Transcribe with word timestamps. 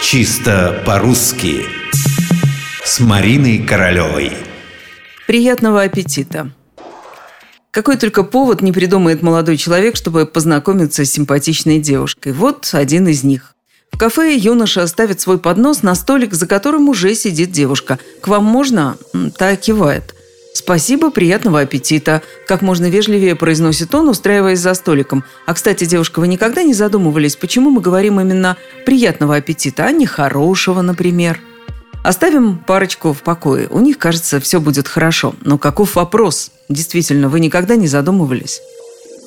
Чисто 0.00 0.82
по-русски 0.86 1.66
С 2.84 3.00
Мариной 3.00 3.58
Королевой 3.58 4.32
Приятного 5.26 5.82
аппетита! 5.82 6.52
Какой 7.72 7.96
только 7.96 8.22
повод 8.22 8.62
не 8.62 8.72
придумает 8.72 9.22
молодой 9.22 9.56
человек, 9.56 9.96
чтобы 9.96 10.24
познакомиться 10.24 11.04
с 11.04 11.10
симпатичной 11.10 11.80
девушкой. 11.80 12.32
Вот 12.32 12.70
один 12.72 13.08
из 13.08 13.24
них. 13.24 13.54
В 13.90 13.98
кафе 13.98 14.36
юноша 14.36 14.86
ставит 14.86 15.20
свой 15.20 15.38
поднос 15.38 15.82
на 15.82 15.94
столик, 15.96 16.32
за 16.32 16.46
которым 16.46 16.88
уже 16.88 17.14
сидит 17.14 17.50
девушка. 17.50 17.98
«К 18.20 18.28
вам 18.28 18.44
можно?» 18.44 18.96
Та 19.36 19.56
кивает. 19.56 20.14
«Спасибо, 20.58 21.12
приятного 21.12 21.60
аппетита!» 21.60 22.20
Как 22.48 22.62
можно 22.62 22.90
вежливее 22.90 23.36
произносит 23.36 23.94
он, 23.94 24.08
устраиваясь 24.08 24.58
за 24.58 24.74
столиком. 24.74 25.22
А, 25.46 25.54
кстати, 25.54 25.84
девушка, 25.84 26.18
вы 26.18 26.26
никогда 26.26 26.64
не 26.64 26.74
задумывались, 26.74 27.36
почему 27.36 27.70
мы 27.70 27.80
говорим 27.80 28.20
именно 28.20 28.56
«приятного 28.84 29.36
аппетита», 29.36 29.84
а 29.84 29.92
не 29.92 30.04
«хорошего», 30.04 30.82
например? 30.82 31.38
Оставим 32.02 32.58
парочку 32.58 33.12
в 33.12 33.22
покое. 33.22 33.68
У 33.70 33.78
них, 33.78 33.98
кажется, 33.98 34.40
все 34.40 34.58
будет 34.58 34.88
хорошо. 34.88 35.36
Но 35.42 35.58
каков 35.58 35.94
вопрос? 35.94 36.50
Действительно, 36.68 37.28
вы 37.28 37.38
никогда 37.38 37.76
не 37.76 37.86
задумывались? 37.86 38.60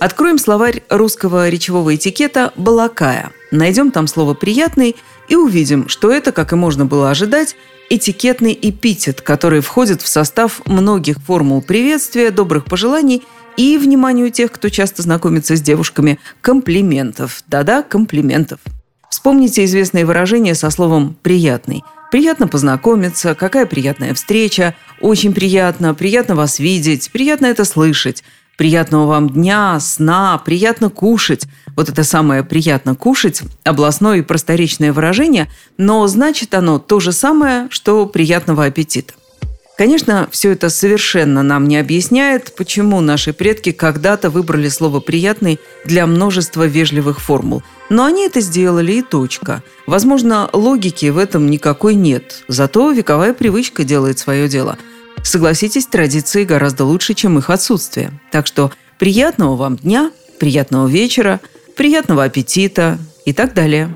Откроем 0.01 0.37
словарь 0.37 0.83
русского 0.89 1.47
речевого 1.47 1.95
этикета 1.95 2.51
«балакая». 2.57 3.31
Найдем 3.51 3.91
там 3.91 4.07
слово 4.07 4.33
«приятный» 4.33 4.95
и 5.27 5.35
увидим, 5.35 5.89
что 5.89 6.09
это, 6.09 6.31
как 6.31 6.53
и 6.53 6.55
можно 6.55 6.85
было 6.85 7.11
ожидать, 7.11 7.57
этикетный 7.89 8.57
эпитет, 8.59 9.19
который 9.19 9.59
входит 9.59 10.01
в 10.01 10.07
состав 10.07 10.61
многих 10.65 11.17
формул 11.17 11.61
приветствия, 11.61 12.31
добрых 12.31 12.63
пожеланий 12.63 13.23
и, 13.57 13.77
вниманию 13.77 14.31
тех, 14.31 14.53
кто 14.53 14.69
часто 14.69 15.01
знакомится 15.01 15.57
с 15.57 15.61
девушками, 15.61 16.17
комплиментов. 16.39 17.43
Да-да, 17.47 17.83
комплиментов. 17.83 18.59
Вспомните 19.09 19.65
известное 19.65 20.05
выражение 20.05 20.55
со 20.55 20.69
словом 20.69 21.17
«приятный». 21.21 21.83
Приятно 22.09 22.47
познакомиться, 22.47 23.35
какая 23.35 23.65
приятная 23.65 24.13
встреча, 24.13 24.75
очень 24.99 25.33
приятно, 25.33 25.93
приятно 25.93 26.35
вас 26.35 26.59
видеть, 26.59 27.09
приятно 27.11 27.47
это 27.47 27.65
слышать– 27.65 28.23
Приятного 28.61 29.07
вам 29.07 29.27
дня, 29.27 29.79
сна, 29.79 30.37
приятно 30.37 30.91
кушать. 30.91 31.47
Вот 31.75 31.89
это 31.89 32.03
самое 32.03 32.43
«приятно 32.43 32.93
кушать»– 32.93 33.41
областное 33.63 34.19
и 34.19 34.21
просторечное 34.21 34.93
выражение, 34.93 35.49
но 35.79 36.05
значит 36.05 36.53
оно 36.53 36.77
то 36.77 36.99
же 36.99 37.11
самое, 37.11 37.65
что 37.71 38.05
«приятного 38.05 38.65
аппетита». 38.65 39.15
Конечно, 39.79 40.29
все 40.29 40.51
это 40.51 40.69
совершенно 40.69 41.41
нам 41.41 41.67
не 41.67 41.77
объясняет, 41.77 42.53
почему 42.55 43.01
наши 43.01 43.33
предки 43.33 43.71
когда-то 43.71 44.29
выбрали 44.29 44.69
слово 44.69 44.99
«приятный» 44.99 45.59
для 45.83 46.05
множества 46.05 46.67
вежливых 46.67 47.19
формул. 47.19 47.63
Но 47.89 48.05
они 48.05 48.27
это 48.27 48.41
сделали 48.41 48.91
и 48.91 49.01
точка. 49.01 49.63
Возможно, 49.87 50.47
логики 50.53 51.07
в 51.07 51.17
этом 51.17 51.49
никакой 51.49 51.95
нет. 51.95 52.43
Зато 52.47 52.91
вековая 52.91 53.33
привычка 53.33 53.83
делает 53.83 54.19
свое 54.19 54.47
дело– 54.47 54.77
Согласитесь, 55.23 55.85
традиции 55.85 56.43
гораздо 56.43 56.85
лучше, 56.85 57.13
чем 57.13 57.37
их 57.37 57.49
отсутствие. 57.49 58.11
Так 58.31 58.47
что 58.47 58.71
приятного 58.99 59.55
вам 59.55 59.77
дня, 59.77 60.11
приятного 60.39 60.87
вечера, 60.87 61.39
приятного 61.75 62.23
аппетита 62.23 62.97
и 63.25 63.33
так 63.33 63.53
далее. 63.53 63.89